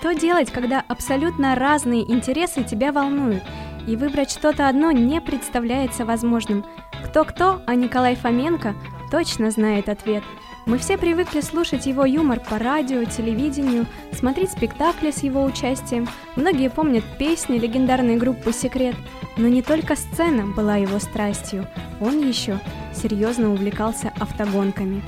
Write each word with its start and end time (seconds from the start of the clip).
Что 0.00 0.14
делать, 0.14 0.50
когда 0.50 0.82
абсолютно 0.88 1.54
разные 1.54 2.10
интересы 2.10 2.64
тебя 2.64 2.90
волнуют, 2.90 3.42
и 3.86 3.96
выбрать 3.96 4.30
что-то 4.30 4.66
одно 4.66 4.92
не 4.92 5.20
представляется 5.20 6.06
возможным? 6.06 6.64
Кто-кто, 7.04 7.60
а 7.66 7.74
Николай 7.74 8.16
Фоменко 8.16 8.74
точно 9.10 9.50
знает 9.50 9.90
ответ. 9.90 10.24
Мы 10.64 10.78
все 10.78 10.96
привыкли 10.96 11.42
слушать 11.42 11.84
его 11.84 12.06
юмор 12.06 12.40
по 12.40 12.58
радио, 12.58 13.04
телевидению, 13.04 13.84
смотреть 14.14 14.52
спектакли 14.52 15.10
с 15.10 15.22
его 15.22 15.44
участием. 15.44 16.08
Многие 16.34 16.70
помнят 16.70 17.04
песни 17.18 17.58
легендарной 17.58 18.16
группы 18.16 18.54
«Секрет». 18.54 18.96
Но 19.36 19.48
не 19.48 19.60
только 19.60 19.96
сцена 19.96 20.46
была 20.46 20.76
его 20.76 20.98
страстью, 20.98 21.66
он 22.00 22.26
еще 22.26 22.58
серьезно 22.94 23.52
увлекался 23.52 24.14
автогонками. 24.18 25.02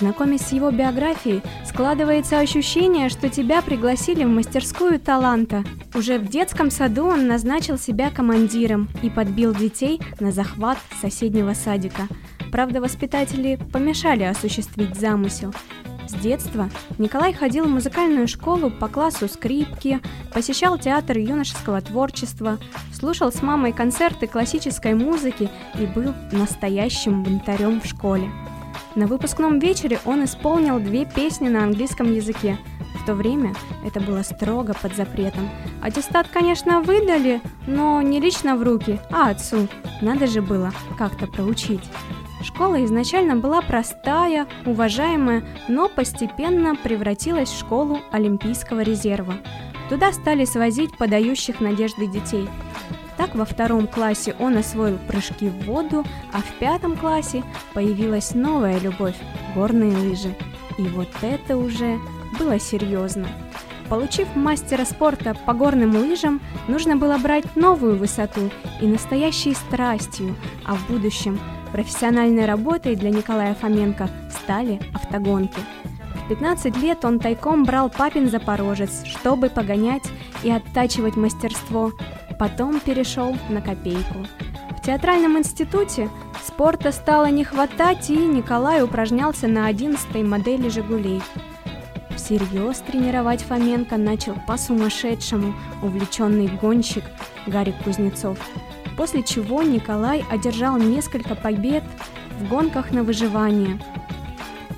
Знакомясь 0.00 0.42
с 0.42 0.52
его 0.52 0.70
биографией, 0.70 1.42
складывается 1.66 2.38
ощущение, 2.38 3.08
что 3.08 3.28
тебя 3.28 3.62
пригласили 3.62 4.24
в 4.24 4.28
мастерскую 4.28 5.00
таланта. 5.00 5.64
Уже 5.94 6.18
в 6.18 6.28
детском 6.28 6.70
саду 6.70 7.06
он 7.06 7.26
назначил 7.26 7.78
себя 7.78 8.10
командиром 8.10 8.88
и 9.02 9.10
подбил 9.10 9.54
детей 9.54 10.00
на 10.20 10.30
захват 10.30 10.78
соседнего 11.00 11.52
садика. 11.54 12.02
Правда, 12.52 12.80
воспитатели 12.80 13.58
помешали 13.72 14.22
осуществить 14.22 14.94
замысел. 14.94 15.52
С 16.06 16.14
детства 16.14 16.70
Николай 16.96 17.34
ходил 17.34 17.66
в 17.66 17.68
музыкальную 17.68 18.28
школу 18.28 18.70
по 18.70 18.88
классу 18.88 19.28
скрипки, 19.28 20.00
посещал 20.32 20.78
театр 20.78 21.18
юношеского 21.18 21.82
творчества, 21.82 22.58
слушал 22.94 23.30
с 23.30 23.42
мамой 23.42 23.72
концерты 23.72 24.26
классической 24.26 24.94
музыки 24.94 25.50
и 25.78 25.84
был 25.84 26.14
настоящим 26.32 27.22
бунтарем 27.24 27.82
в 27.82 27.86
школе. 27.86 28.30
На 28.98 29.06
выпускном 29.06 29.60
вечере 29.60 30.00
он 30.04 30.24
исполнил 30.24 30.80
две 30.80 31.04
песни 31.04 31.48
на 31.48 31.62
английском 31.62 32.12
языке. 32.12 32.58
В 32.96 33.06
то 33.06 33.14
время 33.14 33.54
это 33.84 34.00
было 34.00 34.22
строго 34.22 34.74
под 34.74 34.96
запретом. 34.96 35.48
Аттестат, 35.80 36.26
конечно, 36.26 36.80
выдали, 36.80 37.40
но 37.68 38.02
не 38.02 38.18
лично 38.18 38.56
в 38.56 38.64
руки, 38.64 38.98
а 39.12 39.30
отцу. 39.30 39.68
Надо 40.02 40.26
же 40.26 40.42
было 40.42 40.72
как-то 40.98 41.28
проучить. 41.28 41.84
Школа 42.42 42.84
изначально 42.84 43.36
была 43.36 43.62
простая, 43.62 44.48
уважаемая, 44.66 45.44
но 45.68 45.88
постепенно 45.88 46.74
превратилась 46.74 47.50
в 47.50 47.58
школу 47.60 48.00
Олимпийского 48.10 48.80
резерва. 48.80 49.34
Туда 49.88 50.10
стали 50.10 50.44
свозить 50.44 50.98
подающих 50.98 51.60
надежды 51.60 52.08
детей. 52.08 52.48
Так 53.18 53.34
во 53.34 53.44
втором 53.44 53.88
классе 53.88 54.36
он 54.38 54.56
освоил 54.56 54.96
прыжки 55.08 55.48
в 55.48 55.64
воду, 55.66 56.04
а 56.32 56.38
в 56.38 56.58
пятом 56.60 56.96
классе 56.96 57.42
появилась 57.74 58.32
новая 58.32 58.78
любовь– 58.78 59.16
горные 59.56 59.90
лыжи. 59.90 60.34
И 60.78 60.82
вот 60.82 61.08
это 61.20 61.56
уже 61.56 61.98
было 62.38 62.60
серьезно. 62.60 63.26
Получив 63.88 64.28
мастера 64.36 64.84
спорта 64.84 65.34
по 65.46 65.52
горным 65.52 65.96
лыжам, 65.96 66.40
нужно 66.68 66.96
было 66.96 67.18
брать 67.18 67.56
новую 67.56 67.96
высоту 67.96 68.50
и 68.80 68.86
настоящей 68.86 69.54
страстью, 69.54 70.36
а 70.64 70.76
в 70.76 70.86
будущем 70.86 71.40
профессиональной 71.72 72.46
работой 72.46 72.94
для 72.94 73.10
Николая 73.10 73.54
Фоменко 73.54 74.08
стали 74.30 74.78
автогонки. 74.94 75.58
В 76.14 76.28
15 76.28 76.76
лет 76.76 77.04
он 77.04 77.18
тайком 77.18 77.64
брал 77.64 77.90
папин 77.90 78.28
Запорожец, 78.30 79.04
чтобы 79.06 79.48
погонять 79.48 80.04
и 80.44 80.50
оттачивать 80.50 81.16
мастерство, 81.16 81.92
потом 82.38 82.80
перешел 82.80 83.36
на 83.48 83.60
копейку. 83.60 84.26
В 84.76 84.82
театральном 84.82 85.38
институте 85.38 86.08
спорта 86.42 86.92
стало 86.92 87.26
не 87.26 87.44
хватать, 87.44 88.08
и 88.10 88.16
Николай 88.16 88.82
упражнялся 88.82 89.48
на 89.48 89.66
11 89.66 90.22
модели 90.24 90.68
«Жигулей». 90.68 91.22
Всерьез 92.16 92.78
тренировать 92.78 93.42
Фоменко 93.42 93.96
начал 93.96 94.34
по-сумасшедшему 94.46 95.54
увлеченный 95.82 96.48
гонщик 96.48 97.04
Гарик 97.46 97.76
Кузнецов, 97.84 98.38
после 98.96 99.22
чего 99.22 99.62
Николай 99.62 100.24
одержал 100.30 100.78
несколько 100.78 101.34
побед 101.34 101.84
в 102.38 102.48
гонках 102.48 102.90
на 102.90 103.02
выживание, 103.02 103.80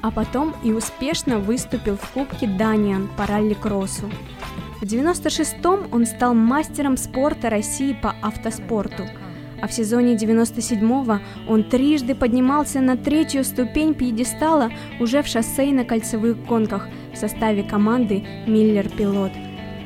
а 0.02 0.10
потом 0.10 0.54
и 0.62 0.72
успешно 0.72 1.38
выступил 1.38 1.96
в 1.96 2.10
Кубке 2.10 2.46
Даниан 2.46 3.08
по 3.16 3.26
ралли-кроссу. 3.26 4.10
В 4.80 4.84
96-м 4.84 5.88
он 5.92 6.06
стал 6.06 6.32
мастером 6.32 6.96
спорта 6.96 7.50
России 7.50 7.92
по 7.92 8.14
автоспорту, 8.22 9.04
а 9.60 9.68
в 9.68 9.72
сезоне 9.74 10.14
97-го 10.14 11.18
он 11.46 11.64
трижды 11.64 12.14
поднимался 12.14 12.80
на 12.80 12.96
третью 12.96 13.44
ступень 13.44 13.92
пьедестала 13.92 14.70
уже 14.98 15.22
в 15.22 15.26
шоссейно-кольцевых 15.26 16.46
гонках 16.46 16.88
в 17.12 17.18
составе 17.18 17.62
команды 17.62 18.24
«Миллер 18.46 18.88
Пилот». 18.88 19.32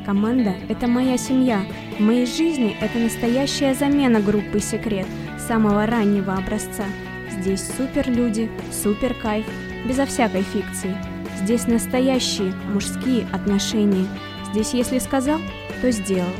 Команда– 0.06 0.54
это 0.68 0.86
моя 0.86 1.18
семья. 1.18 1.64
В 1.98 2.00
моей 2.00 2.26
жизни 2.26 2.76
это 2.80 2.96
настоящая 3.00 3.74
замена 3.74 4.20
группы 4.20 4.60
«Секрет» 4.60 5.06
самого 5.48 5.86
раннего 5.86 6.34
образца. 6.34 6.84
Здесь 7.32 7.68
супер 7.76 8.08
люди, 8.08 8.48
супер 8.70 9.12
кайф, 9.14 9.46
безо 9.88 10.06
всякой 10.06 10.42
фикции. 10.42 10.94
Здесь 11.42 11.66
настоящие 11.66 12.52
мужские 12.72 13.26
отношения– 13.32 14.06
Здесь 14.54 14.72
если 14.72 15.00
сказал, 15.00 15.40
то 15.80 15.90
сделал. 15.90 16.30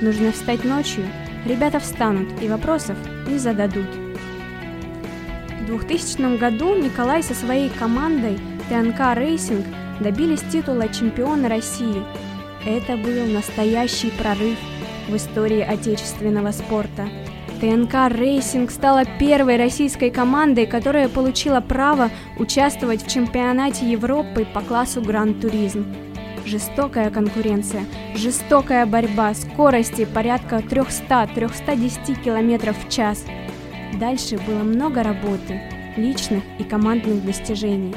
Нужно 0.00 0.30
встать 0.30 0.62
ночью, 0.62 1.02
ребята 1.44 1.80
встанут 1.80 2.28
и 2.40 2.46
вопросов 2.46 2.96
не 3.28 3.38
зададут. 3.40 3.88
В 5.62 5.66
2000 5.66 6.38
году 6.38 6.76
Николай 6.76 7.24
со 7.24 7.34
своей 7.34 7.68
командой 7.70 8.38
ТНК 8.68 9.16
Рейсинг 9.16 9.66
добились 9.98 10.42
титула 10.42 10.86
чемпиона 10.90 11.48
России. 11.48 12.04
Это 12.64 12.96
был 12.96 13.26
настоящий 13.26 14.10
прорыв 14.10 14.58
в 15.08 15.16
истории 15.16 15.60
отечественного 15.60 16.52
спорта. 16.52 17.08
ТНК 17.60 18.16
Рейсинг 18.16 18.70
стала 18.70 19.04
первой 19.18 19.56
российской 19.56 20.10
командой, 20.10 20.66
которая 20.66 21.08
получила 21.08 21.60
право 21.60 22.10
участвовать 22.38 23.04
в 23.04 23.10
чемпионате 23.10 23.90
Европы 23.90 24.46
по 24.54 24.60
классу 24.60 25.02
Гранд-туризм. 25.02 26.05
Жестокая 26.46 27.10
конкуренция, 27.10 27.86
жестокая 28.14 28.86
борьба, 28.86 29.34
скорости 29.34 30.04
порядка 30.04 30.58
300-310 30.58 32.22
км 32.22 32.72
в 32.72 32.88
час. 32.88 33.24
Дальше 33.98 34.38
было 34.46 34.62
много 34.62 35.02
работы, 35.02 35.60
личных 35.96 36.44
и 36.60 36.62
командных 36.62 37.24
достижений. 37.24 37.96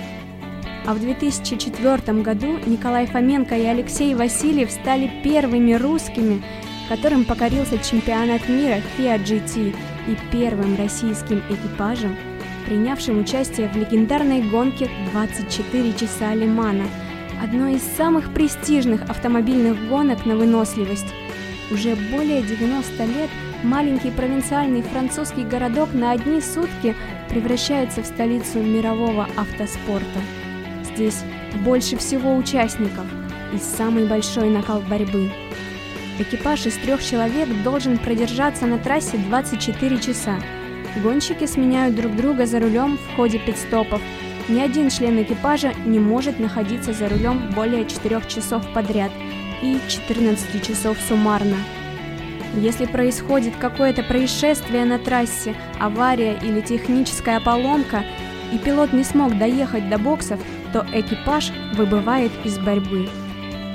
А 0.87 0.95
в 0.95 0.99
2004 0.99 2.23
году 2.23 2.57
Николай 2.65 3.05
Фоменко 3.05 3.55
и 3.55 3.65
Алексей 3.65 4.15
Васильев 4.15 4.71
стали 4.71 5.11
первыми 5.23 5.73
русскими, 5.73 6.41
которым 6.87 7.25
покорился 7.25 7.77
чемпионат 7.77 8.49
мира 8.49 8.81
FIA 8.97 9.23
GT 9.23 9.75
и 10.07 10.17
первым 10.31 10.75
российским 10.75 11.43
экипажем, 11.51 12.17
принявшим 12.65 13.19
участие 13.19 13.69
в 13.69 13.75
легендарной 13.75 14.41
гонке 14.41 14.89
24 15.11 15.93
часа 15.93 16.33
Лимана– 16.33 16.85
одной 17.41 17.75
из 17.75 17.83
самых 17.83 18.33
престижных 18.33 19.09
автомобильных 19.09 19.87
гонок 19.87 20.25
на 20.25 20.35
выносливость. 20.35 21.13
Уже 21.71 21.95
более 21.95 22.41
90 22.41 23.05
лет 23.05 23.29
маленький 23.63 24.11
провинциальный 24.11 24.81
французский 24.81 25.43
городок 25.43 25.93
на 25.93 26.11
одни 26.11 26.41
сутки 26.41 26.95
превращается 27.29 28.01
в 28.01 28.05
столицу 28.05 28.59
мирового 28.59 29.27
автоспорта. 29.37 30.19
Здесь 30.83 31.23
больше 31.63 31.97
всего 31.97 32.35
участников 32.35 33.05
и 33.53 33.57
самый 33.57 34.07
большой 34.07 34.49
накал 34.49 34.81
борьбы. 34.81 35.29
Экипаж 36.17 36.65
из 36.65 36.75
трех 36.75 37.03
человек 37.03 37.47
должен 37.63 37.97
продержаться 37.97 38.65
на 38.65 38.77
трассе 38.77 39.17
24 39.17 39.99
часа. 39.99 40.39
Гонщики 41.01 41.45
сменяют 41.45 41.95
друг 41.95 42.15
друга 42.15 42.45
за 42.45 42.59
рулем 42.59 42.97
в 42.97 43.15
ходе 43.15 43.39
пидстопов– 43.39 44.01
ни 44.49 44.59
один 44.59 44.89
член 44.89 45.21
экипажа 45.21 45.73
не 45.85 45.99
может 45.99 46.39
находиться 46.39 46.91
за 46.91 47.07
рулем 47.07 47.51
более 47.55 47.87
4 47.87 48.21
часов 48.27 48.63
подряд 48.73 49.11
и 49.61 49.77
14 49.87 50.65
часов 50.65 50.97
суммарно. 51.07 51.57
Если 52.55 52.85
происходит 52.85 53.55
какое-то 53.57 54.01
происшествие 54.01 54.85
на 54.85 54.97
трассе, 54.97 55.53
авария 55.79 56.35
или 56.41 56.61
техническая 56.61 57.39
поломка, 57.39 58.03
и 58.51 58.57
пилот 58.57 58.91
не 58.91 59.03
смог 59.03 59.37
доехать 59.37 59.87
до 59.87 59.99
боксов, 59.99 60.39
то 60.73 60.85
экипаж 60.91 61.51
выбывает 61.75 62.31
из 62.43 62.57
борьбы. 62.57 63.07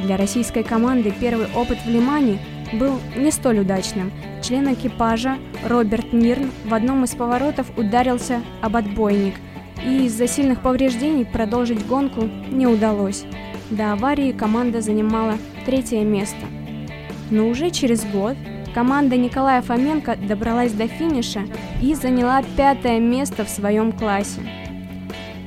Для 0.03 0.17
российской 0.17 0.65
команды 0.65 1.15
первый 1.19 1.47
опыт 1.55 1.79
в 1.87 1.89
Лимане 1.89 2.41
был 2.73 2.99
не 3.17 3.31
столь 3.31 3.61
удачным. 3.61 4.11
Член 4.43 4.75
экипажа 4.75 5.39
Роберт 5.65 6.13
Нирн 6.13 6.51
в 6.65 6.75
одном 6.75 7.05
из 7.05 7.15
поворотов 7.15 7.67
ударился 7.77 8.43
об 8.61 8.75
отбойник– 8.75 9.35
и 9.85 10.07
из-за 10.07 10.27
сильных 10.27 10.61
повреждений 10.61 11.25
продолжить 11.25 11.87
гонку 11.87 12.29
не 12.51 12.67
удалось. 12.67 13.25
До 13.71 13.93
аварии 13.93 14.33
команда 14.33 14.81
занимала 14.81 15.35
третье 15.67 16.03
место. 16.05 16.47
Но 17.31 17.49
уже 17.49 17.71
через 17.71 18.05
год 18.05 18.37
команда 18.75 19.17
Николая 19.17 19.63
Фоменко 19.63 20.17
добралась 20.17 20.73
до 20.73 20.87
финиша 20.89 21.43
и 21.83 21.95
заняла 21.95 22.43
пятое 22.57 22.99
место 23.01 23.45
в 23.45 23.49
своем 23.49 23.93
классе. 23.93 24.41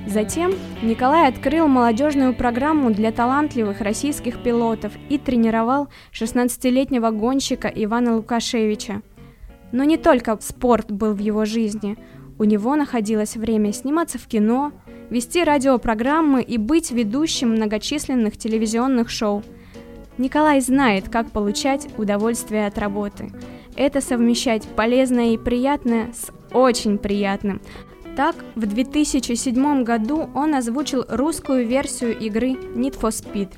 Затем 0.08 0.54
Николай 0.82 1.28
открыл 1.28 1.68
молодежную 1.68 2.34
программу 2.34 2.92
для 2.92 3.12
талантливых 3.12 3.82
российских 3.82 4.42
пилотов 4.42 4.94
и 5.10 5.18
тренировал 5.18 5.90
16-летнего 6.14 7.12
гонщика 7.12 7.68
Ивана 7.68 8.16
Лукашевича. 8.16 9.02
Но 9.74 9.84
не 9.84 9.98
только 9.98 10.38
спорт 10.40 10.90
был 10.92 11.14
в 11.14 11.20
его 11.20 11.44
жизни. 11.44 11.98
У 12.40 12.44
него 12.44 12.76
находилось 12.76 13.36
время 13.36 13.74
сниматься 13.74 14.18
в 14.18 14.28
кино, 14.28 14.72
вести 15.10 15.44
радиопрограммы 15.44 16.42
и 16.42 16.58
быть 16.58 16.92
ведущим 16.92 17.52
многочисленных 17.52 18.38
телевизионных 18.38 19.10
шоу. 19.10 19.44
Николай 20.18 20.62
знает, 20.62 21.10
как 21.10 21.32
получать 21.32 21.88
удовольствие 21.98 22.68
от 22.68 22.78
работы. 22.78 23.32
Это 23.76 24.02
совмещать 24.02 24.68
полезное 24.68 25.34
и 25.34 25.38
приятное 25.38 26.12
с 26.14 26.32
очень 26.52 26.98
приятным. 26.98 27.62
Так, 28.16 28.36
в 28.56 28.66
2007 28.66 29.84
году 29.84 30.28
он 30.34 30.56
озвучил 30.56 31.06
русскую 31.08 31.68
версию 31.68 32.18
игры 32.18 32.54
Need 32.54 33.00
for 33.00 33.12
Speed. 33.12 33.50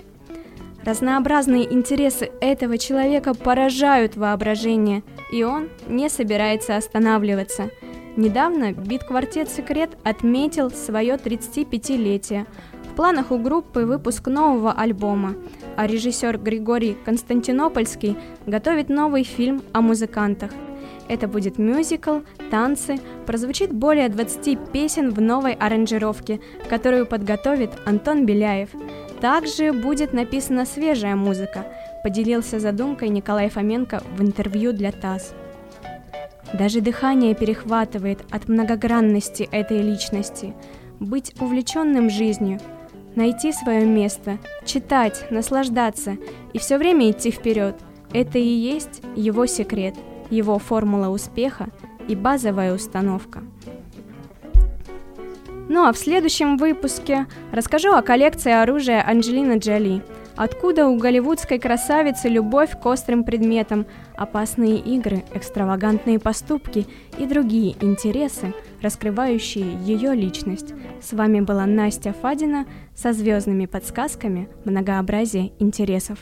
Разнообразные 0.83 1.71
интересы 1.73 2.29
этого 2.41 2.77
человека 2.77 3.33
поражают 3.33 4.17
воображение, 4.17 5.03
и 5.31 5.43
он 5.43 5.69
не 5.87 6.09
собирается 6.09 6.75
останавливаться. 6.75 7.69
Недавно 8.19 8.73
бит-квартет 8.73 9.49
«Секрет» 9.49 9.91
отметил 10.03 10.69
свое 10.71 11.15
35-летие. 11.15 12.45
В 12.91 12.95
планах 12.95 13.31
у 13.31 13.37
группы 13.37 13.85
выпуск 13.85 14.27
нового 14.27 14.73
альбома, 14.73 15.35
а 15.77 15.87
режиссер 15.87 16.37
Григорий 16.37 16.97
Константинопольский 17.05 18.17
готовит 18.45 18.89
новый 18.89 19.23
фильм 19.23 19.61
о 19.71 19.79
музыкантах– 19.79 20.51
это 21.09 21.27
будет 21.27 21.57
мюзикл, 21.57 22.19
танцы, 22.51 22.99
прозвучит 23.25 23.73
более 23.73 24.09
20 24.09 24.71
песен 24.71 25.09
в 25.09 25.19
новой 25.19 25.53
аранжировке, 25.53 26.39
которую 26.69 27.07
подготовит 27.07 27.71
Антон 27.85 28.27
Беляев. 28.27 28.69
Также 29.19 29.73
будет 29.73 30.13
написана 30.13 30.65
свежая 30.65 31.15
музыка, 31.15 31.65
поделился 32.03 32.59
задумкой 32.59 33.09
Николай 33.09 33.49
Фоменко 33.49 34.03
в 34.15 34.21
интервью 34.21 34.71
для 34.71 34.91
ТАСС. 34.91 35.33
Даже 36.53 36.81
дыхание 36.81 37.35
перехватывает 37.35 38.19
от 38.31 38.47
многогранности 38.47 39.47
этой 39.51 39.81
личности. 39.81 40.53
Быть 40.99 41.33
увлеченным 41.39 42.09
жизнью, 42.09 42.59
найти 43.15 43.51
свое 43.51 43.85
место, 43.85 44.37
читать, 44.65 45.25
наслаждаться 45.31 46.17
и 46.53 46.57
все 46.59 46.77
время 46.77 47.11
идти 47.11 47.31
вперед– 47.31 47.75
это 48.13 48.39
и 48.39 48.47
есть 48.47 49.01
его 49.15 49.45
секрет– 49.45 49.95
его 50.29 50.59
формула 50.59 51.09
успеха 51.09 51.67
и 52.07 52.15
базовая 52.15 52.73
установка. 52.73 53.43
Ну 55.67 55.85
а 55.85 55.93
в 55.93 55.97
следующем 55.97 56.57
выпуске 56.57 57.27
расскажу 57.51 57.93
о 57.93 58.01
коллекции 58.01 58.51
оружия 58.51 59.05
Анджелины 59.07 59.57
Джоли. 59.59 60.01
Откуда 60.39 60.87
у 60.87 60.95
голливудской 60.95 61.59
красавицы 61.59 62.29
любовь 62.29 62.71
к 62.79 62.85
острым 62.85 63.25
предметам, 63.25 63.85
опасные 64.15 64.77
игры, 64.77 65.25
экстравагантные 65.33 66.17
поступки 66.17 66.87
и 67.17 67.25
другие 67.25 67.75
интересы, 67.83 68.53
раскрывающие 68.81 69.77
ее 69.83 70.15
личность. 70.15 70.73
С 71.01 71.11
вами 71.11 71.41
была 71.41 71.65
Настя 71.65 72.13
Фадина 72.13 72.67
со 72.95 73.11
звездными 73.11 73.65
подсказками 73.65 74.47
многообразия 74.63 75.51
интересов. 75.59 76.19